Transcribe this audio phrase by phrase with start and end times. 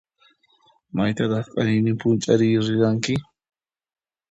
[0.95, 3.15] Maytataq qayninp'unchayri riranki?